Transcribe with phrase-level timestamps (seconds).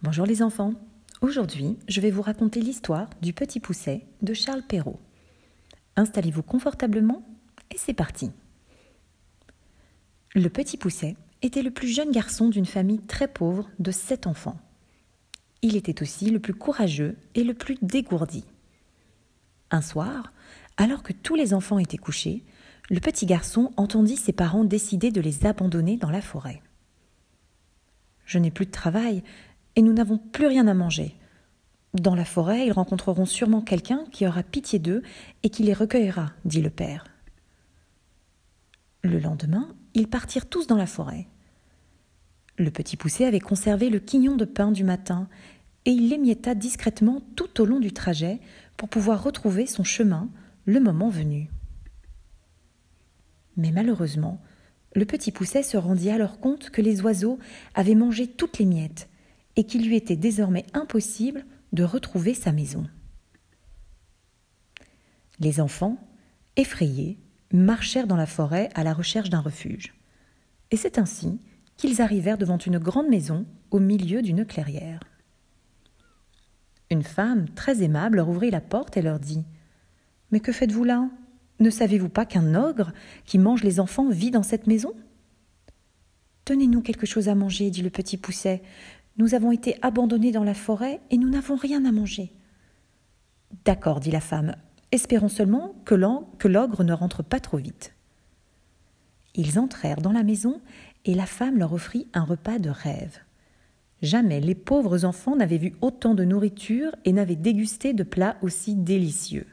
[0.00, 0.74] Bonjour les enfants.
[1.22, 5.00] Aujourd'hui, je vais vous raconter l'histoire du petit pousset de Charles Perrault.
[5.96, 7.26] Installez-vous confortablement
[7.72, 8.30] et c'est parti.
[10.36, 14.60] Le petit pousset était le plus jeune garçon d'une famille très pauvre de sept enfants.
[15.62, 18.44] Il était aussi le plus courageux et le plus dégourdi.
[19.72, 20.32] Un soir,
[20.76, 22.44] alors que tous les enfants étaient couchés,
[22.88, 26.62] le petit garçon entendit ses parents décider de les abandonner dans la forêt.
[28.26, 29.24] Je n'ai plus de travail,
[29.78, 31.14] et nous n'avons plus rien à manger.
[31.94, 35.04] Dans la forêt, ils rencontreront sûrement quelqu'un qui aura pitié d'eux
[35.44, 37.04] et qui les recueillera, dit le père.
[39.04, 41.28] Le lendemain, ils partirent tous dans la forêt.
[42.56, 45.28] Le petit poussé avait conservé le quignon de pain du matin
[45.84, 48.40] et il l'émietta discrètement tout au long du trajet
[48.76, 50.28] pour pouvoir retrouver son chemin
[50.64, 51.50] le moment venu.
[53.56, 54.42] Mais malheureusement,
[54.96, 57.38] le petit pousset se rendit alors compte que les oiseaux
[57.76, 59.08] avaient mangé toutes les miettes
[59.58, 62.86] et qu'il lui était désormais impossible de retrouver sa maison.
[65.40, 65.98] Les enfants,
[66.56, 67.18] effrayés,
[67.52, 69.94] marchèrent dans la forêt à la recherche d'un refuge.
[70.70, 71.40] Et c'est ainsi
[71.76, 75.00] qu'ils arrivèrent devant une grande maison au milieu d'une clairière.
[76.88, 79.44] Une femme très aimable leur ouvrit la porte et leur dit
[80.30, 81.10] Mais que faites-vous là?
[81.58, 82.92] Ne savez-vous pas qu'un ogre
[83.24, 84.94] qui mange les enfants vit dans cette maison?
[86.44, 88.62] Tenez-nous quelque chose à manger, dit le petit pousset.
[89.18, 92.32] Nous avons été abandonnés dans la forêt et nous n'avons rien à manger.
[93.64, 94.54] D'accord, dit la femme.
[94.92, 97.94] Espérons seulement que l'ogre ne rentre pas trop vite.
[99.34, 100.60] Ils entrèrent dans la maison
[101.04, 103.18] et la femme leur offrit un repas de rêve.
[104.02, 108.76] Jamais les pauvres enfants n'avaient vu autant de nourriture et n'avaient dégusté de plats aussi
[108.76, 109.46] délicieux.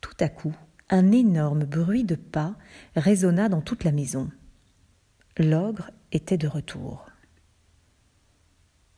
[0.00, 0.54] Tout à coup,
[0.90, 2.54] un énorme bruit de pas
[2.94, 4.30] résonna dans toute la maison.
[5.38, 7.06] L'ogre était de retour.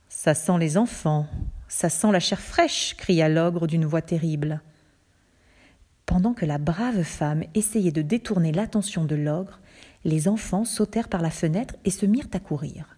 [0.08, 1.26] Ça sent les enfants,
[1.68, 4.62] ça sent la chair fraîche, cria l'ogre d'une voix terrible.
[6.04, 9.60] Pendant que la brave femme essayait de détourner l'attention de l'ogre,
[10.04, 12.96] les enfants sautèrent par la fenêtre et se mirent à courir.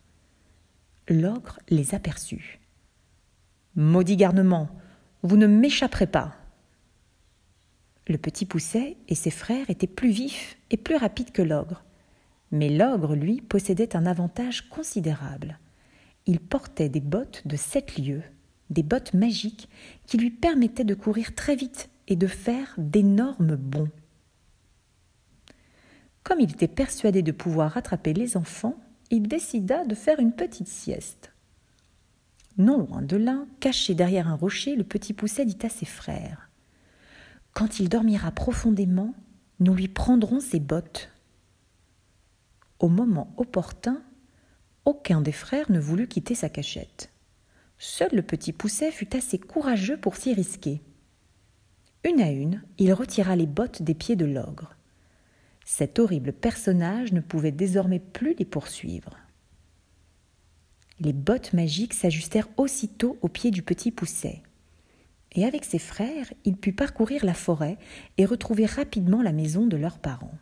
[1.09, 2.61] L'ogre les aperçut.
[3.75, 4.69] Maudit garnement,
[5.23, 6.35] vous ne m'échapperez pas.
[8.07, 11.85] Le petit pousset et ses frères étaient plus vifs et plus rapides que l'ogre.
[12.51, 15.59] Mais l'ogre, lui, possédait un avantage considérable
[16.29, 18.23] il portait des bottes de sept lieues,
[18.69, 19.69] des bottes magiques
[20.07, 23.89] qui lui permettaient de courir très vite et de faire d'énormes bonds.
[26.23, 28.79] Comme il était persuadé de pouvoir rattraper les enfants,
[29.11, 31.33] il décida de faire une petite sieste.
[32.59, 36.51] Non loin de là, caché derrière un rocher, le petit pousset dit à ses frères
[37.55, 39.15] Quand il dormira profondément,
[39.61, 41.09] nous lui prendrons ses bottes.
[42.81, 44.03] Au moment opportun,
[44.89, 47.11] aucun des frères ne voulut quitter sa cachette.
[47.77, 50.81] Seul le petit pousset fut assez courageux pour s'y risquer.
[52.05, 54.77] Une à une, il retira les bottes des pieds de l'ogre.
[55.67, 59.15] Cet horrible personnage ne pouvait désormais plus les poursuivre.
[61.01, 64.43] Les bottes magiques s'ajustèrent aussitôt aux pieds du petit pousset.
[65.33, 67.77] Et avec ses frères, il put parcourir la forêt
[68.17, 70.39] et retrouver rapidement la maison de leurs parents.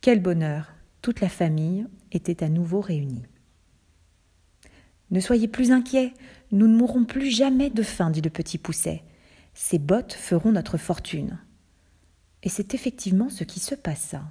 [0.00, 3.26] Quel bonheur toute la famille était à nouveau réunie.
[5.10, 6.14] Ne soyez plus inquiets,
[6.50, 9.02] nous ne mourrons plus jamais de faim, dit le petit pousset.
[9.52, 11.38] Ces bottes feront notre fortune.
[12.42, 14.22] Et c'est effectivement ce qui se passa.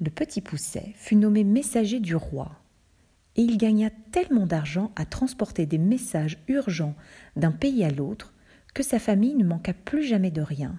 [0.00, 2.58] Le petit pousset fut nommé messager du roi,
[3.36, 6.96] et il gagna tellement d'argent à transporter des messages urgents
[7.36, 8.34] d'un pays à l'autre
[8.74, 10.76] que sa famille ne manqua plus jamais de rien,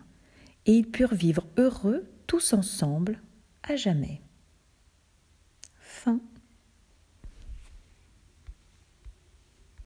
[0.66, 3.22] et ils purent vivre heureux tous ensemble
[3.64, 4.22] à jamais.
[6.00, 6.20] fã.